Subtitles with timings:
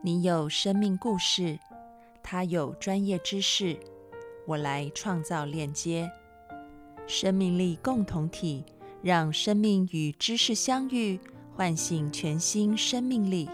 [0.00, 1.58] 你有生命故事，
[2.22, 3.76] 他有专业知识，
[4.46, 6.08] 我来创造链接，
[7.08, 8.64] 生命力共同体，
[9.02, 11.18] 让生命与知识相遇，
[11.56, 13.50] 唤醒全新生命力。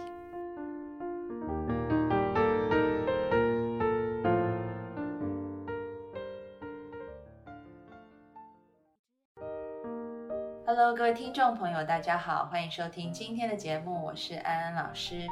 [10.67, 15.26] Hello，各位听众朋友，大家好，欢迎收听今天的节目，我是安安老师。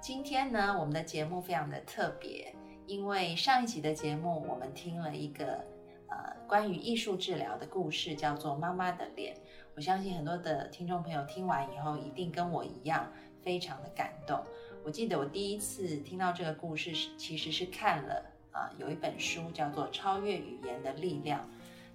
[0.00, 2.54] 今天呢，我们的节目非常的特别，
[2.86, 5.64] 因为上一集的节目我们听了一个
[6.08, 9.34] 呃关于艺术治疗的故事，叫做《妈妈的脸》。
[9.74, 14.40] 我相信很多的听众朋友听完以后，一定跟我一样非常的感动。
[14.84, 21.40] 我记得我第一次听到这个故事，其实是看了啊有一本书叫做《超越语言的力量》。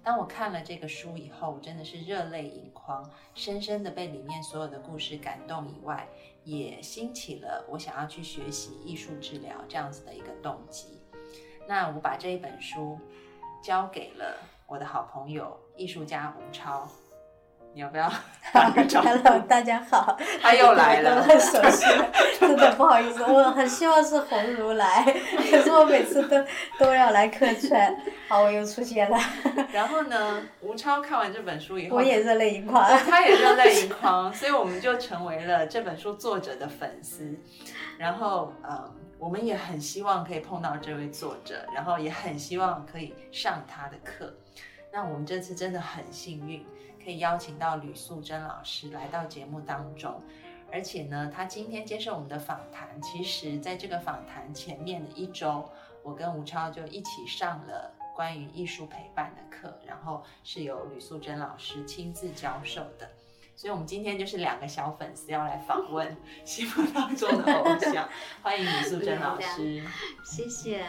[0.04, 6.06] 当我看了这个书以后，真的是热泪盈眶，深深的被里面所有的故事感动以外。
[6.44, 11.00] 也兴起了我想要去学习艺术治疗这样子的一个动机。
[11.68, 12.98] 那我把这一本书
[13.62, 16.88] 交给了我的好朋友艺术家吴超，
[17.74, 18.06] 你要不要？
[18.52, 21.86] Hello， 大家好， 他又来了，很熟悉，
[22.38, 25.02] 真的不好意思，我很希望是红如来，
[25.50, 26.36] 可是我每次都
[26.78, 27.96] 都要来客串。
[28.28, 29.18] 好，我又出现了。
[29.72, 37.34] 然后呢，吴超看完这本书以后，我也热泪盈眶，他也热泪盈眶，所以我们就成为了这本书作者的粉丝。
[37.96, 44.34] 然后，呃，我们也很希望可以碰到这位作者，然后也很希望可以上他的课。
[44.92, 46.66] 那我们这次真的很幸运，
[47.04, 50.22] 可以邀请到吕素贞老师来到节目当中，
[50.70, 53.00] 而且呢，他今天接受我们的访谈。
[53.00, 55.68] 其实，在这个访谈前面的一周，
[56.02, 57.92] 我跟吴超就一起上了。
[58.14, 63.10] 关于艺术陪伴的课，然后是由吕素贞老师亲自教授的，
[63.56, 66.14] 所以我们今天就是两个小粉丝要来访问
[66.44, 68.06] 心目当中的偶像，
[68.42, 69.82] 欢迎吕素贞老师，
[70.22, 70.86] 谢谢。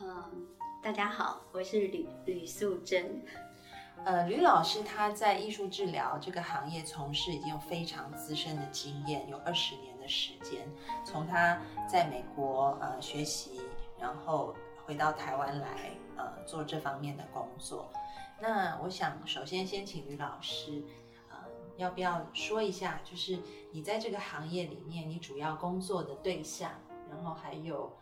[0.00, 0.46] 嗯，
[0.82, 3.22] 大家好，我是吕吕素贞。
[4.04, 10.68] 呃，吕老师他在艺术治疗这个行业从事已经有非常资深的经验，有二十年的时间。
[11.04, 13.60] 从他在美国呃学习，
[13.98, 14.54] 然后
[14.86, 15.90] 回到台湾来。
[16.16, 17.90] 呃，做这方面的工作，
[18.40, 20.80] 那我想首先先请吕老师，
[21.28, 21.36] 呃，
[21.76, 23.36] 要不要说一下，就是
[23.72, 26.70] 你在这个行业里面，你主要工作的对象，
[27.10, 27.92] 然后还有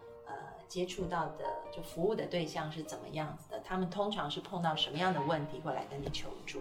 [0.72, 3.60] 接触到的就服务的对象是怎么样子的？
[3.62, 6.60] 他们通常是碰到什么样的问题会来跟你求助？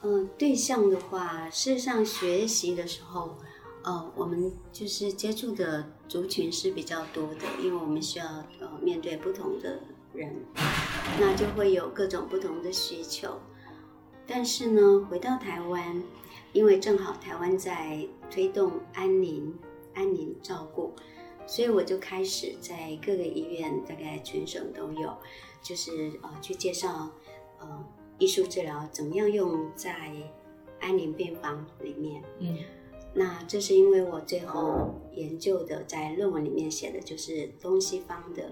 [0.00, 3.36] 嗯，对象的话，事实上学习的时候，
[3.82, 8.26] 呃，我们就是接触的族群是比较多的，因为我们需要
[8.60, 9.78] 呃面对不同的。
[10.14, 10.32] 人，
[11.18, 13.36] 那就会有各种不同的需求。
[14.28, 16.00] 但是呢，回到台湾，
[16.52, 19.52] 因为正好台湾在推动安宁、
[19.92, 20.94] 安宁照顾，
[21.46, 25.12] 所以我就开始在各个医院，大概全省都有，
[25.62, 27.10] 就是呃去介绍
[27.60, 27.84] 呃
[28.18, 30.12] 艺术治疗怎么样用在
[30.80, 32.22] 安宁病房里面。
[32.38, 32.58] 嗯，
[33.12, 38.50] 那这是因为我最后研究的，在论文里面写的就是东西方的。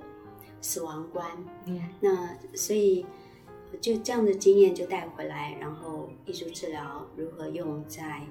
[0.64, 1.28] 死亡观，
[1.66, 3.04] 嗯，那所以
[3.80, 8.22] 就这样的经验就带回来，然后艺术治疗如何用在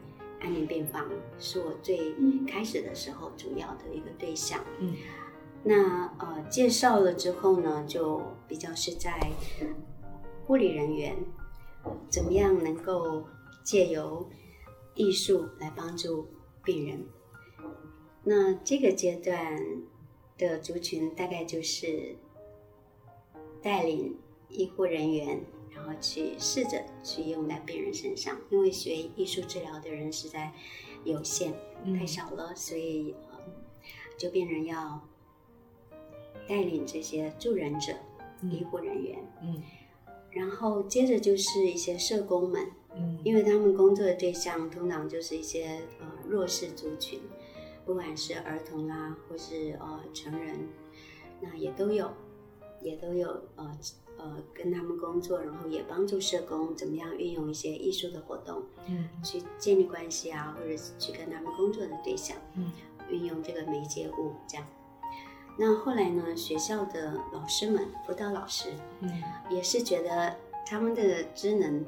[0.41, 1.09] 安宁病房，
[1.39, 2.13] 是我最
[2.47, 4.59] 开始的时候主要的一个对象。
[4.79, 4.93] 嗯，
[5.63, 9.31] 那呃介绍了之后呢，就比较是在
[10.45, 11.15] 护理人员
[12.09, 13.25] 怎么样能够
[13.63, 14.29] 借由
[14.95, 16.27] 艺术来帮助
[16.63, 17.05] 病人。
[18.23, 19.57] 那这个阶段。
[20.37, 22.15] 的族群大概就是
[23.61, 24.17] 带领
[24.49, 25.39] 医护人员，
[25.73, 30.51] 然后去试着去用在病人身上，因为学艺术治疗的人实在
[31.03, 31.53] 有限，
[31.97, 33.15] 太少了，所以
[34.17, 35.01] 就病人要
[36.47, 37.93] 带领这些助人者、
[38.43, 39.61] 医护人员，嗯，
[40.29, 47.19] 然后接着就是一些社工们，嗯，因为他们工作的对象通常就是一些呃弱势族群。
[47.83, 50.69] 不管是儿童啦，或是呃成人，
[51.41, 52.11] 那也都有，
[52.79, 53.75] 也都有呃
[54.21, 62.71] 呃跟他们工作，然后也帮助社工怎么样运用一些艺术的活动，嗯，去建立关系啊，或者去跟他们工作的对象，嗯，
[63.09, 64.65] 运用这个媒介物这样。
[65.57, 68.69] 那后来呢，学校的老师们，辅导老师，
[68.99, 69.09] 嗯，
[69.49, 70.35] 也是觉得
[70.65, 71.85] 他们的职能，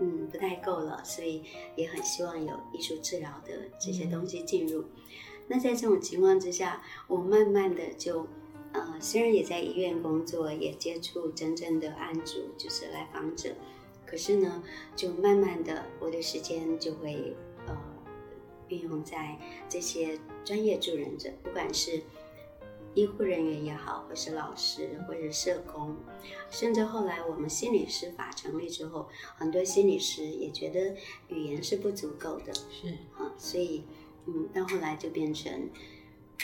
[0.00, 1.42] 嗯，不太够了，所以
[1.76, 4.84] 也很希望有艺术治疗的这些东西进入。
[5.48, 8.26] 那在这种情况之下，我慢慢的就，
[8.76, 13.54] 呃，虽然也在医院工作，也接触真正的案主，就是来访者，
[14.04, 14.62] 可是呢，
[14.94, 17.34] 就慢慢的，我的时间就会，
[17.66, 17.76] 呃，
[18.68, 19.38] 运用在
[19.68, 22.02] 这些专业助人者，不管是
[22.94, 25.96] 医护人员也好，或是老师，或者社工，
[26.50, 30.94] 甚至后来我们心理师法成立之后，很多心理师也觉得
[31.28, 32.88] 语言是不足够的，是。
[33.16, 33.84] 啊，所以
[34.26, 35.70] 嗯，到后来就变成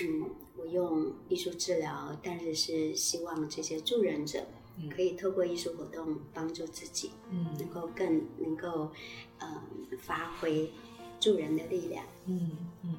[0.01, 4.45] 嗯，我用艺术治疗，但是是希望这些助人者
[4.79, 8.91] 嗯可以透过艺术活动帮助自己，嗯能够更能够
[9.39, 9.63] 呃
[9.99, 10.73] 发挥
[11.21, 12.05] 助人的力量。
[12.27, 12.97] 嗯嗯。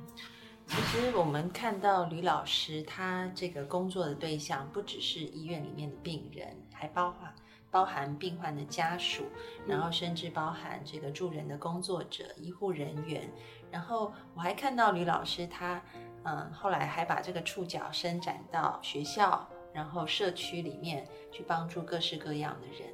[0.67, 7.35] 其实我们看到吕老师他这个工作的对象不只是医院里面的病人，还包含
[7.69, 9.23] 包含病患的家属，
[9.67, 13.29] 然后甚至包含这个助人的工作者、医护人员。
[13.71, 15.81] 然后我还看到吕老师他
[16.25, 22.89] 嗯后来还把这个触角伸展到学校，然后社区里面去帮助各式各样的人。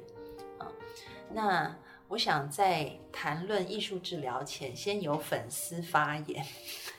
[0.58, 0.66] 啊、
[1.32, 1.76] 那
[2.08, 6.44] 我想在谈论艺术治疗前，先有粉丝发言，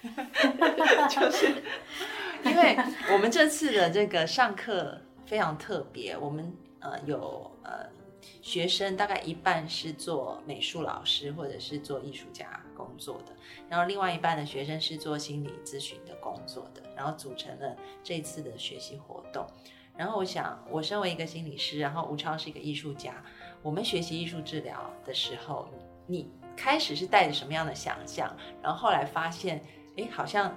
[1.10, 1.62] 就是
[2.46, 2.78] 因为
[3.12, 7.90] 我们这次的这个上课非常特别，我们呃有呃
[8.42, 12.48] 学生大概一半是做美术老师或者是做艺术家
[13.02, 13.34] 作的，
[13.68, 19.46] 然后另外一半的学生是做心理咨询的工作的，然后组成了这次的学习活动。
[19.98, 23.14] 然后我想，我身为一个心理师，然后吴超是一个艺术家，
[23.62, 25.68] 我们学习艺术治疗的时候，
[26.08, 28.34] 你开始是带着什么样的想象？
[28.64, 29.62] 然后后来发现，
[29.98, 30.56] 哎，好像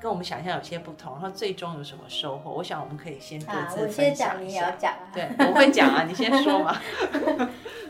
[0.00, 1.12] 跟我们想象有些不同。
[1.12, 2.50] 然后最终有什么收获？
[2.50, 4.50] 我想我们可以先各啊，自我先分享讲，一下。
[4.50, 5.10] 你也要讲啊。
[5.12, 6.72] 对，我会讲啊， 你先说嘛。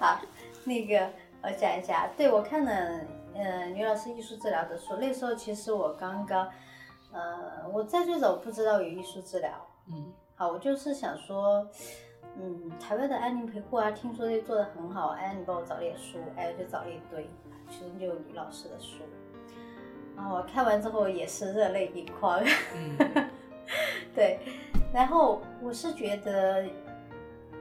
[0.00, 0.20] 好，
[0.64, 1.10] 那个
[1.42, 3.00] 我讲一下，对我看了
[3.34, 6.48] 呃女老师艺术治疗的书，那时候其实我刚刚
[7.12, 9.50] 呃我在最早不知道有艺术治疗，
[9.88, 10.12] 嗯。
[10.34, 11.64] 好，我就是想说，
[12.36, 17.28] 嗯，台湾的安宁陪护啊，听说这做的很好，哎，你帮我找点书，哎，就找了一堆，
[17.70, 19.04] 其中就有女老师的书，
[20.16, 22.42] 然后我看完之后也是热泪盈眶，
[22.74, 23.28] 嗯。
[24.14, 24.40] 对，
[24.92, 26.64] 然后我是觉得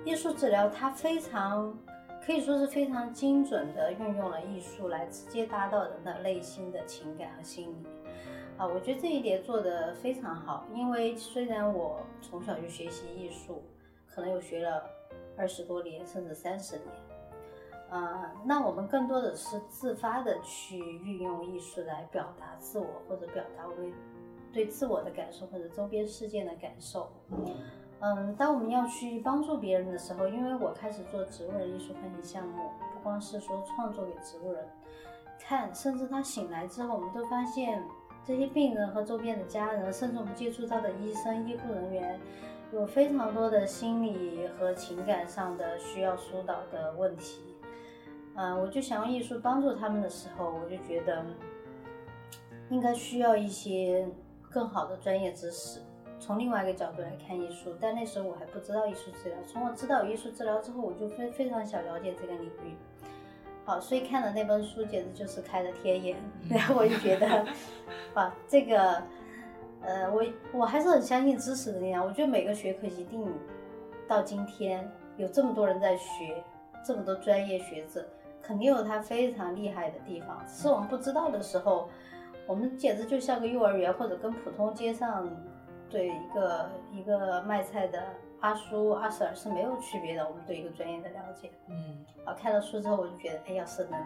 [0.04, 1.78] 艺术治疗它非常
[2.26, 7.88] 可以说是非常精准的运用了艺术来直接达到人的内心的情感和心理。
[8.58, 13.64] 啊，我觉得这一点做得非常好，因为虽然我从小就学习艺术，
[14.08, 14.84] 可能有学了
[15.36, 16.88] 二十多年甚至三十年，
[17.90, 23.74] 呃，那我们更多的是自发的去运用艺术来表达自我，或者表达我
[24.54, 27.12] 对自我的感受或者周边事件的感受。
[28.04, 34.68] 嗯当我们要去帮助别人的时候，因为我开始做植物人艺术欢喜项目，不光是说创作给植物人
[35.40, 37.84] 看，甚至他醒来之后，我们都发现
[38.26, 42.20] 这些病人和周边的家人，甚至我们接触到的医生、医护人员，
[42.74, 47.42] 有非常多的心理和情感上的需要疏导的问题。
[48.34, 51.24] 嗯，我就想用艺术帮助他们的时候，我就觉得
[52.70, 54.08] 应该需要一些
[54.50, 55.82] 更好的专业知识。
[56.22, 59.38] 从另外一个角度来看艺术，但那时候我还不知道艺术治疗。
[59.48, 62.78] 从我知道有艺术治疗之后，我就非非常想了解这个领域。
[63.66, 66.18] 好，所以看了那本书，简直就是开了天眼。
[66.48, 67.46] 然后我就觉得，
[68.14, 69.02] 啊，这个，
[69.82, 70.24] 呃，我
[70.54, 72.06] 我还是很相信知识的力量。
[72.06, 73.26] 我觉得每个学科一定
[74.08, 74.88] 到今天
[75.18, 76.44] 有这么多人在学，
[76.86, 78.06] 这么多专业学者，
[78.44, 80.40] 肯定有他非常厉害的地方。
[80.48, 81.90] 只是我们不知道的时候，
[82.46, 85.28] 我们简直就像个幼儿园，或者跟普通街上。
[85.92, 88.02] 对一个一个卖菜的
[88.40, 90.26] 阿叔阿婶是没有区别的。
[90.26, 94.00] 我们对一个专业的了解，嗯啊，看了书之后我就觉得，哎，要是能，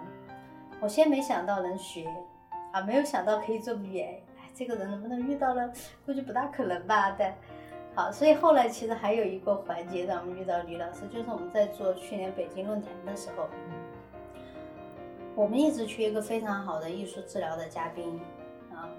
[0.82, 2.08] 我先没想到能学，
[2.74, 5.72] 啊，没有想到可以这么远，哎，这个人能不能遇到呢？
[6.06, 7.16] 估计不大可能吧。
[7.18, 7.34] 但
[7.94, 13.48] 好，所以后来其实还有一个环节让我们遇到李老师，就是我们在做去年北京论坛的时候，
[15.36, 18.20] 我们一直缺一个非常好的艺术治疗的嘉宾
[18.74, 18.90] 啊。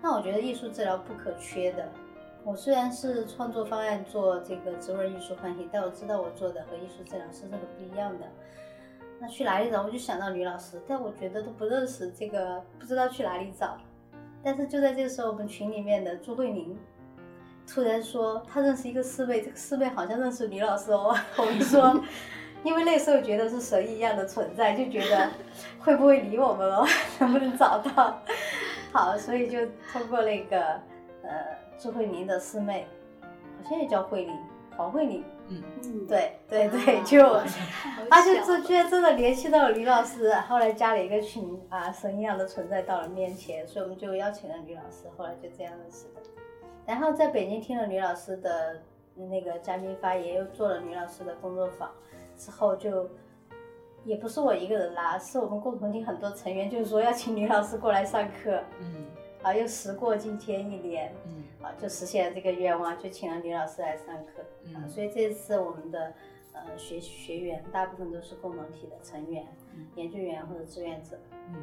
[0.00, 1.86] 那我觉得艺术治疗不可缺的。
[2.44, 8.26] 我虽然是创作方案做这个植物人艺术欢喜，但我知道我做的和艺术治疗师是很不一样的。
[9.18, 9.82] 那去哪里找？
[9.82, 13.78] 我就想到吕老师，但我觉得都不认识这个，不知道去哪里找。
[14.42, 16.78] 但是就在这个时候，我们群里面的朱慧玲
[17.66, 21.16] 突然说他认识一个师妹，这个师妹好像认识李老师哦。
[21.38, 21.98] 我们说，
[22.62, 25.30] 因为那时候觉得是神一样的存在，就觉得
[25.78, 26.86] 会不会理我们哦，
[27.20, 28.20] 能不能找到？
[28.92, 29.60] 好，所以就
[29.90, 30.78] 通过那个
[31.28, 31.62] 呃。
[31.76, 32.86] 朱慧玲的师妹，
[33.20, 34.38] 好像也叫慧玲，
[34.76, 35.24] 黄慧玲。
[35.48, 37.20] 嗯嗯，对对对，就
[38.08, 46.22] 他 就这居然真的联系到了吕老师，后来加了一个群啊，神一样的存在到了面前，所以我们就邀请了吕老师，后来就这样认识的。
[46.86, 48.80] 然后在北京听了吕老师的
[49.16, 51.90] 那个嘉宾发言，又做了吕老师的工作坊，
[52.38, 53.10] 之后就
[54.04, 59.06] 也不是我一个人啦，是我们共同体很多成员，就是说要请李老师过来上课，嗯
[59.44, 64.42] 啊，又时过境迁一年，嗯啊，就实现了这个愿望，就请了李老师来上课。
[64.72, 66.12] 啊，嗯所以这次我们的
[66.54, 71.18] 呃学学员大部分都是共同体的成员、嗯研究员或者志愿者。
[71.48, 71.54] 嗯，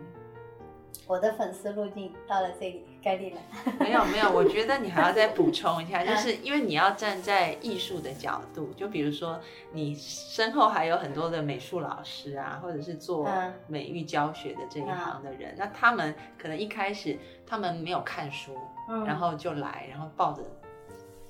[1.08, 3.42] 我的粉丝路径到了这里，该你了。
[3.80, 9.40] 没有没有，我觉得你还要再补充一下， 就是因为你要站在艺术的角度，就比如说
[9.74, 13.54] 你身后还有很多的美术老师啊，或者是做嗯。
[13.68, 18.58] 美育教学的这一行的人，那他们可能一开始他们没有看书，
[18.90, 19.04] 嗯。
[19.06, 20.42] 然后就来，然后抱着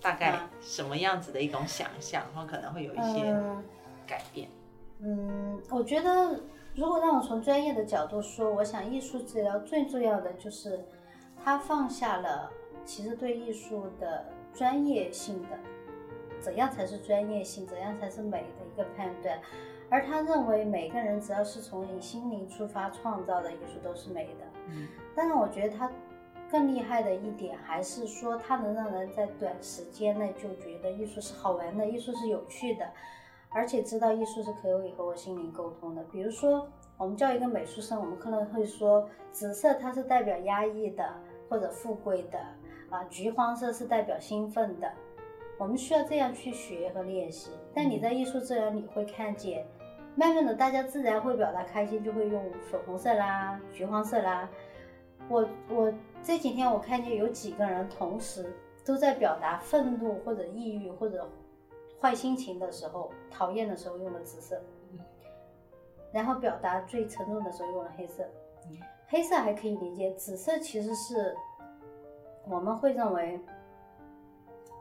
[0.01, 0.50] 大概嗯。
[0.62, 3.63] 什么样子的一种想象，然后可能会有一些嗯。
[4.06, 4.48] 改变。
[5.03, 6.39] 嗯，我觉得
[6.74, 10.84] 如果让我从专业的角度说，我想艺术治疗最重要的就是
[11.44, 12.50] 他放下了
[12.86, 15.60] 其实对艺术的专业性的
[16.40, 19.40] 怎样才是专业性，怎样才是美的一个判断，
[19.90, 24.46] 而他认为每个人只要是从你心灵出发创造的艺术都是美的。
[24.68, 24.88] 嗯。
[25.16, 25.92] 但是，我觉得他
[26.50, 32.90] 更厉害的一点还是说，他能让人在短时间内就觉得艺术是好玩的，艺术是有趣的，
[33.53, 36.03] 而且知道艺术是可以和我心灵沟通的。
[36.05, 36.67] 比如说，
[36.98, 41.05] 我们教一个美术生，我们可能会说，紫色它是代表压抑的
[41.50, 42.39] 或者富贵的，
[42.89, 44.89] 啊，橘黄色是代表兴奋的。
[45.58, 47.51] 我们需要这样去学和练习。
[47.74, 49.65] 但你在艺术治疗，你会看见，
[50.15, 54.50] 慢慢的大家自然会表达开心，就会用粉红色啦、橘黄色啦。
[55.29, 55.93] 我我
[56.24, 58.51] 这几天我看见有几个人同时
[58.84, 61.29] 都在表达愤怒或者抑郁或者
[62.01, 64.60] 坏心情的时候，讨厌的时候用了紫色，
[66.12, 68.24] 然后表达最沉重的时候用了黑色。
[68.70, 68.77] 嗯
[69.08, 71.36] 黑色还可以理解，紫色其实是
[72.48, 73.38] 我们会认为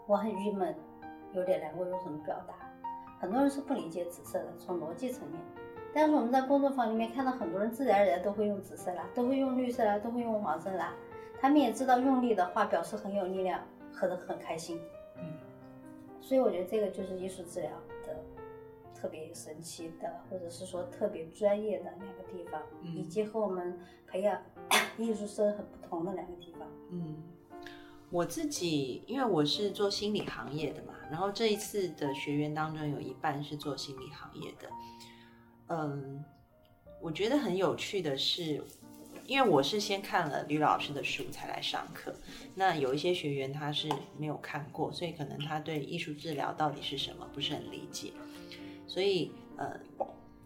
[0.06, 0.72] 我很郁闷，
[1.32, 2.54] 有点难过，用什么表达？
[3.18, 5.40] 很多人是不理解紫色的，从逻辑层面。
[5.92, 10.94] 但是我们在工作坊里面看到很多人自然而然都会用紫色啦，都会用绿色啦，都会用黄色啦。
[11.40, 13.60] 他们也知道用力的话表示很有力量，
[13.92, 14.80] 喝得很开心。
[15.16, 15.24] 嗯
[16.20, 17.70] 所以我觉得这个就是艺术治疗
[18.06, 18.24] 的
[18.94, 24.40] 特别神奇的，或者是说特别专业的两个地方，嗯以及和我们培养
[24.98, 26.68] 艺术生很不同的两个地方。
[26.90, 27.16] 嗯，
[28.10, 34.68] 我自己因为我是做心理行业的嘛，然后这一次的学员当中有一半是做心理行业的。
[35.68, 36.24] 嗯，
[37.00, 38.62] 我觉得很有趣的是，
[39.30, 42.12] 因为我是先看了吕老师的书才来上课，
[42.56, 48.12] 那有一些学员他是没有看过，所以可能他对艺术治疗到底是什么不是很理解，
[48.88, 49.78] 所以呃，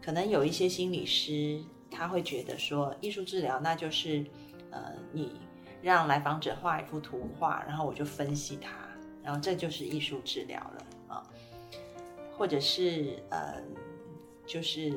[0.03, 4.23] 可能有一些心理师他会觉得说，艺术治疗那就是
[4.71, 5.33] 呃你
[5.81, 8.71] 让来访者画一幅图画，然后我就分析它，
[9.23, 11.27] 然后这就是艺术治疗了啊，
[12.37, 13.63] 或者是呃
[14.47, 14.93] 就是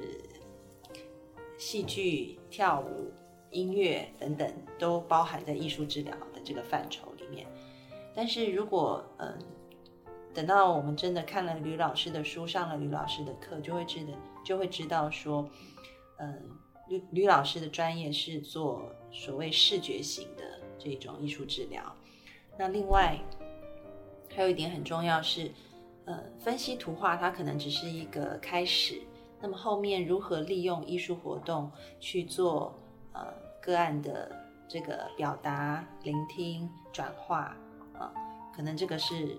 [1.58, 3.13] 戏剧、跳舞、
[3.51, 7.48] 音乐等等都包含在艺术治疗的这个范畴里面。
[8.13, 9.38] 但是如果嗯、
[10.34, 14.13] 等到我们真的看了吕老师的书，上了吕老师的课，就会知道
[14.44, 15.50] 就会知道说，
[16.18, 16.42] 嗯、
[16.88, 20.44] 吕吕老师的专业是做所谓视觉型的
[20.77, 21.82] 这种艺术治疗。
[22.58, 23.20] 那另外
[24.36, 25.51] 还有一点很重要是，
[26.06, 29.01] 呃，分析图画它可能只是一个开始，
[29.42, 32.77] 那么后面如何利用艺术活动去做
[33.17, 34.31] 呃个案的
[34.67, 37.55] 这个表达、聆听、转化
[37.97, 38.13] 啊、
[38.55, 39.38] 可能这个是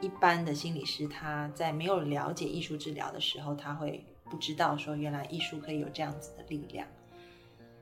[0.00, 6.86] 一般的心理师他在没有了解艺术治疗的时候，他会不知道说原来艺术可以有这样子的力量。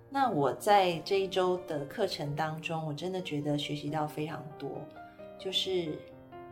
[0.09, 4.79] 那我在这一周的课程当中，我真的觉得学习到非常多，
[5.39, 5.99] 就是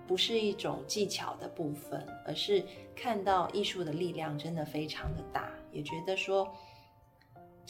[0.06, 2.64] 不是一种技巧的部分，而是
[2.96, 6.50] 看到艺术的力量真的非常的大，也觉得说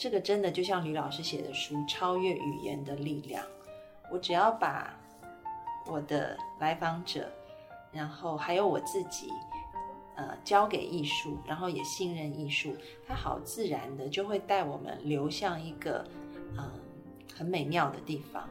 [0.01, 3.45] 这个真的就像吕老师写的书《超越语言的力量》，
[4.11, 4.99] 我只要把
[5.85, 7.29] 我的来访者，
[7.91, 9.29] 然后还有我自己。
[10.15, 12.75] 呃，交给艺术，然后也信任艺术，
[13.07, 16.03] 它好自然的就会带我们流向一个
[16.57, 16.69] 嗯、
[17.33, 18.47] 很美妙的地方。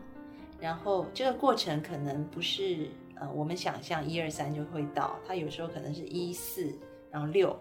[0.58, 6.72] 然后这个过程可能不是呃我们想象一二三就会到，它有时候可能是一四，
[7.10, 7.56] 然后六，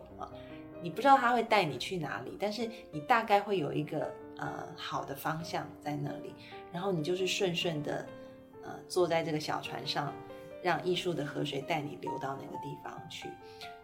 [0.82, 6.34] 你不知道他会带你去哪里，但是你大概会有一个呃好的方向在那里，
[6.72, 8.08] 然后你就是顺顺的
[8.64, 10.14] 呃坐在这个小船上，
[10.64, 13.30] 让艺术的河水带你流到那个地方去。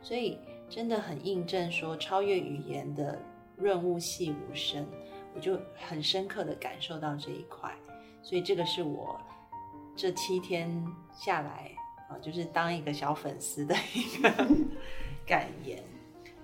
[0.01, 3.19] 所以真的很印证说，超越语言的
[3.57, 4.87] 润物细无声，
[5.33, 7.71] 我就很深刻的感受到这一块。
[8.21, 9.19] 所以这个是我
[9.95, 11.71] 这七天下来
[12.09, 14.29] 啊，就是当一个小粉丝的一个
[15.27, 15.83] 感言。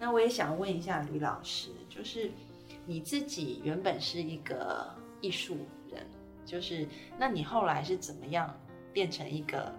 [0.02, 2.32] 那我也想问一下吕老师，就是
[2.88, 4.90] 你自己原本是一个
[5.22, 5.56] 艺术
[5.92, 6.04] 人，
[6.44, 6.88] 就是
[7.20, 8.52] 那你后来是怎么样
[8.92, 9.72] 变成一个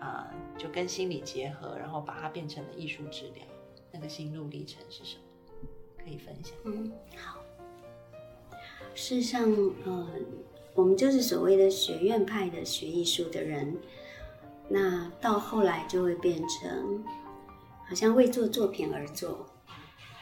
[0.00, 3.44] 啊、就跟心理结合，然后把它变成了艺术治疗？
[3.92, 5.22] 那个心路历程是什么？
[6.04, 6.56] 可以分享？
[6.64, 7.38] 嗯，好。
[8.96, 9.48] 事实上，
[9.84, 10.08] 呃，
[10.74, 13.76] 我们就是所谓的学院派的学艺术的人，
[14.68, 17.04] 那到后来就会变成
[17.86, 19.46] 好像为做作品而做。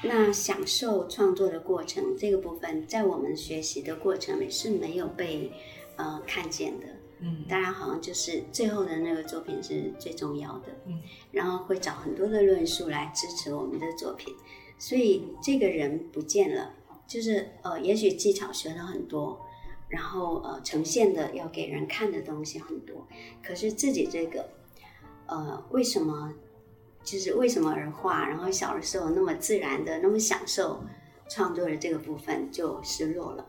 [0.02, 5.50] 那享受创作的过程这个部分，在我们学习的过程里是没有被
[5.96, 6.86] 呃看见的。
[7.18, 10.66] 嗯当然，好像就是最后的那个作品是最重要的。
[10.84, 11.00] 嗯，
[11.32, 14.34] 然后会找很多的论述来支持我们的作品，
[14.78, 16.74] 所以这个人不见了，
[17.06, 19.40] 就是呃，也许技巧学了很多，
[19.88, 23.08] 然后呃，呈现的要给人看的东西很多，
[23.42, 24.50] 可是自己这个
[25.26, 26.34] 呃，为什么
[27.06, 28.28] 就是为什么而画？
[28.28, 30.82] 然后小的时候那么自然的那么享受
[31.30, 33.46] 创作的这个部分就失落了。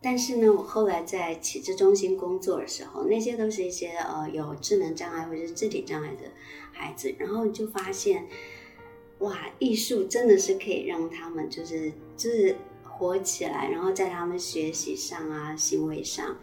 [0.00, 6.30] 但是呢，我后来在启智中心工作的时候，那些都是一些呃有智能障碍或者是肢体障碍的
[6.72, 8.26] 孩子，然后就发现，
[9.18, 16.36] 哇，艺术真的是可以让他们就是就是活起来，然后在他们学习上啊、行为上，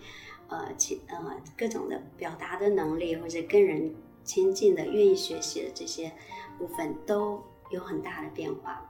[0.50, 1.18] 呃，其呃
[1.58, 3.94] 各种的表达的能力或者跟人
[4.24, 6.12] 亲近的、愿意学习的这些
[6.58, 8.90] 部分都有很大的变化。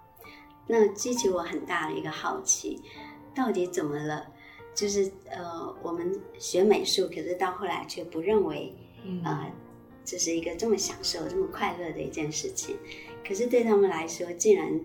[0.68, 2.82] 那激起我很大的一个好奇，
[3.36, 4.28] 到底怎么了？
[4.74, 8.76] 就是呃，我们学美术，可是到后来却不认为
[9.06, 9.52] 嗯啊、
[10.06, 12.78] 这是一个这么享受、这么快乐的一件事情。
[13.28, 14.82] 可是对他们来说，竟然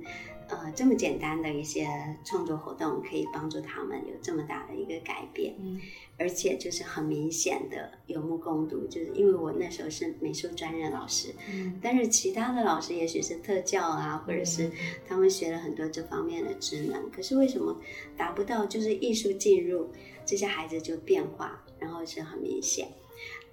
[0.48, 1.86] 呃这么简单的一些
[2.24, 5.80] 创作活动，可以帮助他们有这么大的一个改变，嗯
[6.18, 8.86] 而且就是很明显的有目共睹。
[8.88, 14.70] 就是因为我那时候是美术专任老师，嗯但是其他的老师也许是特教啊，或者是
[15.06, 17.76] 他们学了很多这方面的职能，可是为什么
[18.16, 18.66] 达不到？
[18.66, 19.88] 就是艺术进入
[20.26, 22.88] 这些孩子就变化，然后是很明显。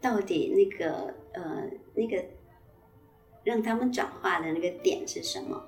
[0.02, 2.24] 到底那个呃那个
[3.44, 5.64] 让他们转化的那个点是什么？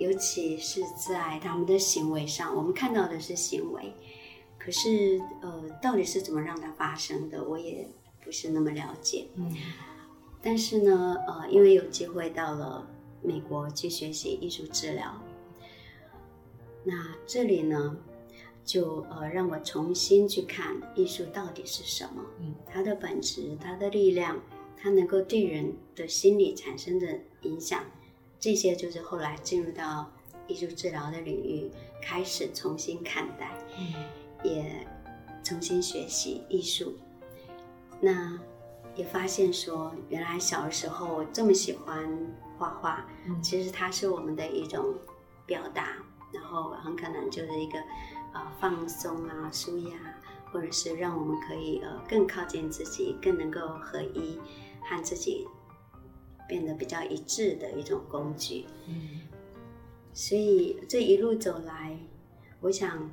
[0.00, 3.92] 尤其是在他们的行为上，我们看到的是行为，
[4.58, 7.86] 可是呃到底是怎么让它发生的，我也
[8.24, 9.28] 不是那么了解。
[9.34, 9.54] 嗯。
[10.42, 12.88] 但是呢，呃，因为有机会到了
[13.22, 15.20] 美国去学习艺术治疗，
[16.82, 17.94] 那这里呢，
[18.64, 24.40] 就呃让我重新去看艺术到底是什么，嗯，它的本质、它的力量、
[24.78, 27.06] 它能够对人的心理产生的
[27.42, 27.84] 影响，
[28.40, 30.10] 这些就是后来进入到
[30.48, 31.70] 艺术治疗的领域，
[32.02, 33.94] 开始重新看待，嗯。
[34.42, 34.86] 也
[35.44, 36.96] 重新学习艺术。
[38.00, 38.40] 那
[38.96, 42.08] 也发现说，原来小的时候这么喜欢
[42.56, 43.42] 画画，嗯。
[43.42, 44.94] 其实它是我们的一种
[45.44, 45.96] 表达，
[46.32, 47.78] 然后很可能就是一个
[48.32, 49.94] 呃放松啊、舒压，
[50.50, 54.40] 或者是让我们可以呃更靠近自己，更能够合一，
[54.80, 55.46] 和自己
[56.50, 58.66] 变得比较一致的一种工具。
[58.88, 59.20] 嗯
[60.12, 61.96] 所以这一路走来，
[62.60, 63.08] 我想，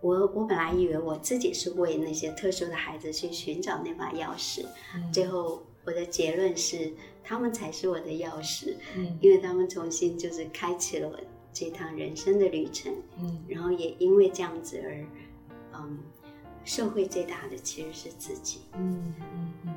[0.00, 4.64] 我我本来以为我自己是为那些特殊的孩子去寻找那把钥匙，
[4.94, 6.90] 嗯最后我的结论是，
[7.22, 11.20] 他们才是我的钥匙，嗯因为他们重新就是开启了我
[11.52, 12.90] 这趟人生的旅程，
[13.20, 15.06] 嗯然后也因为这样子而，
[15.74, 15.98] 嗯，
[16.64, 18.62] 受惠最大的其实是自己。
[18.72, 19.74] 嗯嗯嗯，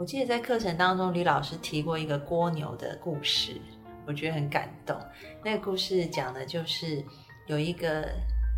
[0.00, 3.60] 我记得在课程当中，李老师提过一个蜗牛的故事，
[4.06, 4.98] 我觉得很感动。
[5.44, 7.04] 那个故事讲的就是
[7.46, 8.08] 有一个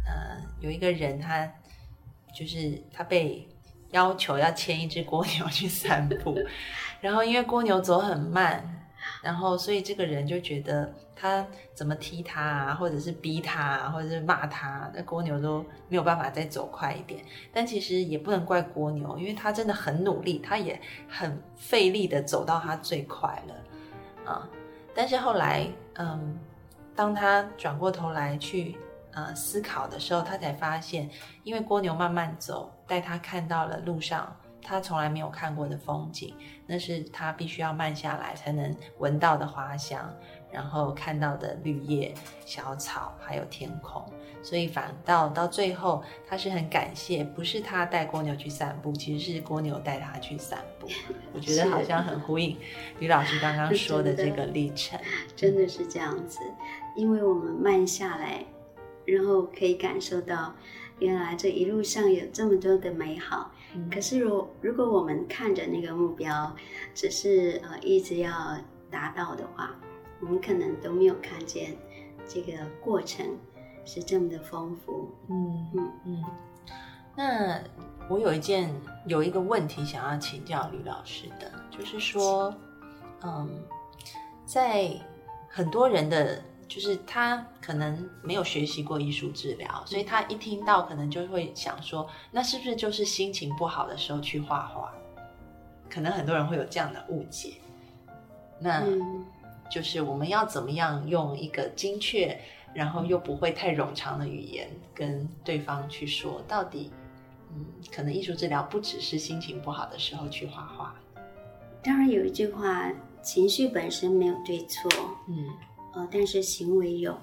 [0.06, 1.52] 呃有一个人他
[2.32, 3.44] 就是他被
[3.90, 6.38] 要求要牵一只蜗牛去散步，
[7.00, 8.81] 然后因为蜗牛走很慢，
[9.22, 17.24] 然后所以这个人就觉得他怎么踢他啊，或者是逼他啊，或者是骂他，那蜗牛都没有办法再走快一点。
[17.52, 24.48] 但其实也不能怪蜗牛，因为他真的很努力，他也很费力的走到他最快了啊。
[24.92, 26.38] 但是后来，嗯，
[26.94, 28.76] 当他转过头来去
[29.12, 31.08] 呃思考的时候，他才发现，
[31.44, 36.34] 因为蜗牛慢慢走，带他看到了路上他从来没有看过的风景，
[36.66, 40.08] 那是他必须要慢下来才能闻到的花香，
[40.50, 42.14] 然后看到的绿叶、
[42.46, 44.02] 小草，还有天空。
[44.44, 50.88] 所以反倒到最后，他是很感谢，不是他带蜗牛去散步，其实是蜗牛带他去散步。
[51.32, 52.56] 我觉得好像很呼应
[52.98, 54.98] 吕老师刚刚说的这个历程。
[55.36, 56.40] 真的是这样子，
[56.96, 58.44] 因为我们慢下来，
[59.04, 60.52] 然后可以感受到，
[60.98, 63.52] 原来这一路上有这么多的美好。
[63.74, 66.54] 嗯可是如如果我们看着那个目标，
[66.94, 68.30] 只是呃一直要
[68.90, 69.74] 达到的话，
[70.20, 71.76] 我们可能都没有看见
[72.28, 73.26] 这个过程
[73.84, 75.10] 是这么的丰富。
[75.28, 76.24] 嗯嗯嗯。
[77.16, 77.60] 那
[78.08, 78.74] 我有一件
[79.06, 82.54] 有一个问题想要请教吕老师的，就是说，
[83.22, 83.48] 嗯，
[84.44, 84.90] 在
[85.48, 94.90] 很多人的，就是他可能没有学习过艺术治疗，所以他一听到可能就会想说，那是不是就是心情不好的时候去画画？
[95.90, 97.56] 可能很多人会有这样的误解。
[98.58, 99.22] 那嗯
[99.70, 102.40] 就是我们要怎么样用一个精确，
[102.72, 106.90] 然后又不会太冗长的语言跟对方去说，到底，
[107.50, 110.94] 嗯，可能艺术治疗不只是心情不好的时候去画画，
[111.82, 114.90] 当然有一句话，情绪本身没有对错，
[115.28, 115.50] 嗯
[115.94, 117.16] 呃，但是行为有。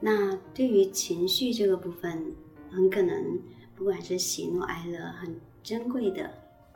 [0.00, 2.34] 那对于情绪这个部分，
[2.70, 3.38] 很可能
[3.74, 6.30] 不管是喜怒哀乐，很珍贵的，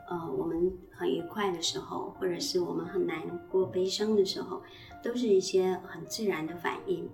[0.09, 4.61] 呃，我们很愉快的时候，或者是我们很难过、悲伤的时候，
[5.03, 7.07] 都是一些很自然的反应。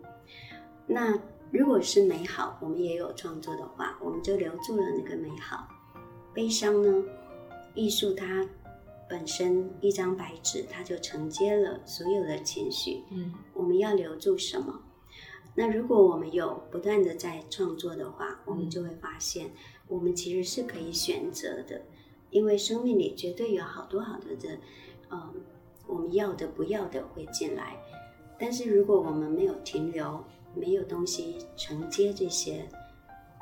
[0.85, 1.17] 那
[1.51, 5.67] 如果是美好，我们也有创作的话，我们就留住了那个美好。
[6.33, 7.03] 悲伤呢，
[7.73, 8.45] 艺术它
[9.09, 13.03] 本身一张白纸，它就承接了所有的情绪。
[13.11, 14.81] 嗯我们要留住什么？
[15.55, 19.49] 那如果我们有不断的在创作的话，我们就会发现，
[19.87, 21.81] 我们其实是可以选择的，
[22.29, 24.57] 因为生命里绝对有好多好多的，
[25.09, 25.33] 嗯，
[25.87, 27.75] 我们要的不要的会进来。
[28.37, 32.67] 但是如果我们没有停留，没有东西承接这些，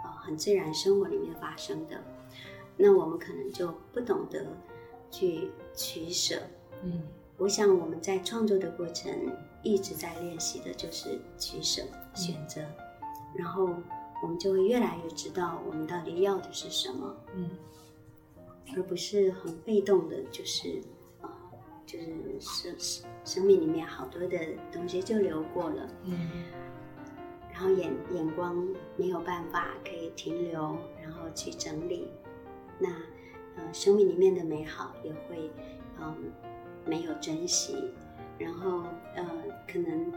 [0.03, 2.01] 呃，很自然生活里面发生的，
[2.77, 4.45] 那我们可能就不懂得
[5.15, 6.35] 去取舍。
[6.83, 7.01] 嗯。
[7.37, 9.11] 我想我们在创作的过程
[9.61, 11.81] 一直在练习的就是取舍、
[12.13, 12.61] 选择，
[13.35, 13.69] 然后
[14.23, 17.49] 我们就会越来越知道我们到底要的是什么，嗯。
[18.75, 20.81] 而不是很被动的，就是
[21.21, 21.29] 呃，
[21.85, 22.05] 就是
[22.39, 24.39] 生生生命里面好多的
[24.71, 26.45] 东西就流过了，嗯。
[27.51, 32.07] 然后眼眼光没有办法可以停留，然后去整理，
[32.79, 32.89] 那
[33.55, 35.49] 呃生命里面的美好也会
[35.99, 36.15] 嗯
[36.85, 37.75] 没有珍惜，
[38.37, 38.83] 然后
[39.15, 39.25] 呃
[39.67, 40.11] 可能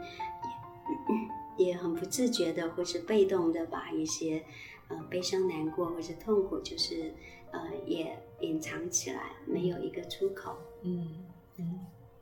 [1.57, 4.43] 也 也很不自觉的或是被动的把一些
[4.87, 7.13] 呃悲伤难过或是痛苦就是
[7.51, 10.55] 呃也隐藏起来，没有一个出口。
[10.83, 11.25] 嗯
[11.57, 11.79] 嗯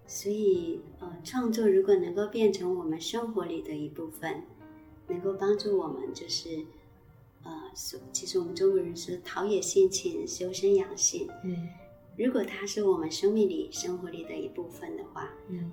[0.10, 4.42] 所以，呃，创作如果能够变成我们生活里的一部分，
[5.10, 6.66] 能够帮助我们，就是，
[7.44, 11.30] 呃，所其实我们中国人是陶冶性情、修身养性。
[11.44, 11.70] 嗯
[12.18, 15.72] 如果它是我们生命里、生活里的一部分的话，嗯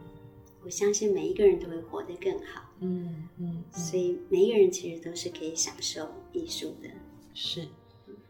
[0.63, 2.63] 我相信每一个人都会活得更好。
[2.81, 6.89] 嗯嗯，所以，每一个人其实都是可以享受艺术的。
[7.33, 7.67] 是，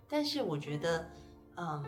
[0.09, 1.11] 但是我觉得，
[1.57, 1.85] 嗯，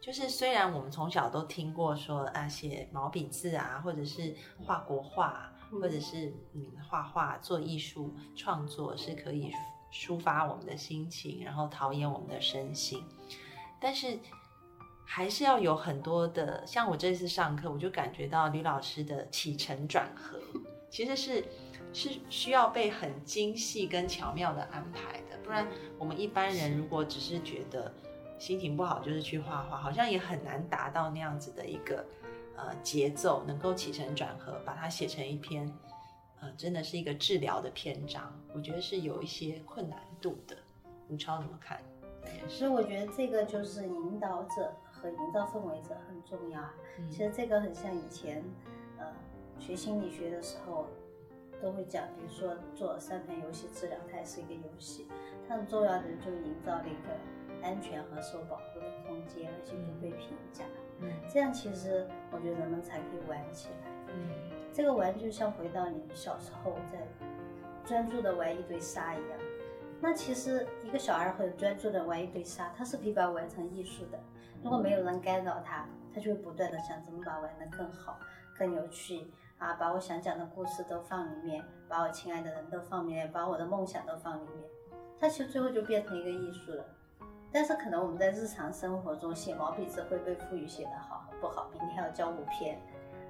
[0.00, 9.50] 就是虽然我们从小都听过说啊，写毛笔字啊，或者是画国画，或者是嗯画画做艺术创作是可以
[9.92, 13.04] 抒发我们的心情，然后陶冶我们的身心，
[13.80, 14.18] 但是
[15.04, 20.38] 还是要有很多的，像我这次上课，我就感觉到吕老师的起承转合
[20.88, 21.44] 其实是
[21.92, 25.66] 是需要被很精细跟巧妙的安排的，不然
[25.98, 27.92] 我们一般人如果只是觉得
[28.38, 32.04] 心情不好就是去画画，好像也很难达到那样子的一个
[32.56, 35.68] 呃节奏，能够起承转合，把它写成一篇
[36.40, 40.56] 呃真的是一个治疗的篇章，我觉得是有一些困难度的。
[41.08, 41.80] 吴超怎么看？
[42.48, 46.74] 所以我觉得这个就是引导者和营造氛围者很重要啊。
[46.98, 48.44] 嗯其实这个很像以前，
[48.98, 49.06] 呃，
[49.58, 50.86] 学心理学的时候
[51.60, 55.08] 都会讲，比如说做三盘游戏治疗，它也是一个游戏，
[55.48, 60.64] 它很重要的就营造了一个安全和受保护的空间，而且不被评价。
[61.00, 63.90] 嗯这样其实我觉得人们才可以玩起来。
[64.12, 66.98] 嗯这个玩就像回到你小时候在
[67.84, 69.38] 专注的玩一堆沙一样。
[70.00, 74.18] 那其实一个小孩很专注的玩一堆沙，他是可以把它玩成艺术的。
[74.62, 78.18] 如果没有人干扰他，他就会不断的想怎么把玩得更好、
[78.58, 84.64] 更有趣啊，把我想讲的故事都放里面，把我亲爱的人都放里面，把我的梦想都放里面。
[85.18, 86.84] 他其实最后就变成一个艺术了。
[87.52, 92.80] 但是可能我们在日常生活中写毛笔字会被赋予写得好和不好，明天还要交五篇，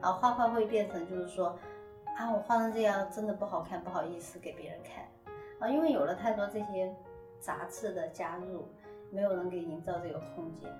[0.00, 1.58] 啊，画画会变成就是说，
[2.16, 5.04] 啊，我画成这样真的不好看，不好意思给别人看，
[5.58, 6.94] 啊，因为有了太多这些
[7.38, 8.66] 杂志的加入，
[9.10, 10.70] 没有人给营造这个空间，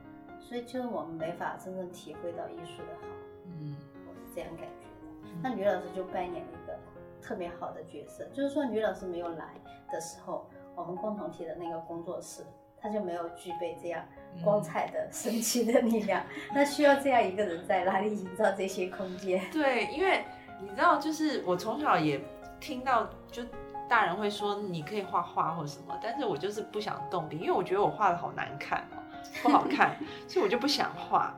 [0.40, 3.06] 所以就是我们没法真正体会到艺术的好，
[3.44, 3.76] 嗯
[4.08, 5.30] 我是这样感觉的。
[5.42, 6.78] 那吕老师就扮演了一个
[7.20, 9.54] 特别好的角色，就是说吕老师没有来
[9.92, 12.42] 的时候，我们共同体的那个工作室。
[12.80, 14.02] 他就没有具备这样
[14.42, 19.42] 光彩的、 神奇的力量，那需要这样一个人在哪里营造这些空间？
[19.52, 20.24] 对，因为
[20.60, 22.20] 你知道，就是我从小也
[22.60, 23.42] 听到，就
[23.88, 29.02] 大人会说你可以画画或什么，但是我就是不想动笔，因为我觉得我画的好难看哦，
[29.42, 29.96] 不好看，
[30.28, 31.34] 所以我就不想画。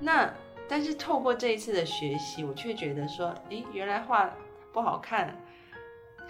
[0.00, 0.32] 那
[0.68, 4.30] 但是透过这一次的学习，我却觉得说，诶，原来画
[4.72, 5.36] 不好看。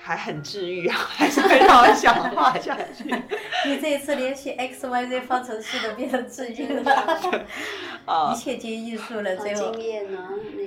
[0.03, 3.05] 还很治愈啊， 还是会让我想画下去。
[3.69, 7.21] 你这一次连写 x y z 方程式都变成治愈了，
[8.33, 9.37] 一切皆艺术了。
[9.37, 9.73] 最后，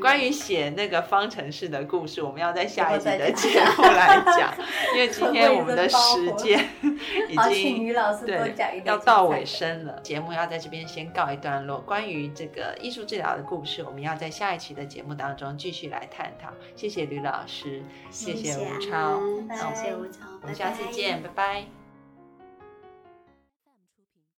[0.03, 4.53] 关于写那个方程式的故事，我们要在下一集的节目来讲，
[4.93, 6.59] 因为今天我们的时间
[7.29, 7.93] 已经
[8.25, 9.97] 对要到尾声了。
[10.01, 11.79] 节目要在这边先告一段落。
[11.79, 16.49] 关于这个艺术治疗的故事，我们要在下一期的节目当中继续来探讨。
[16.75, 19.21] 谢谢吕老师，谢谢吴超。
[19.55, 21.82] 谢谢吴超，我们下次见，拜拜。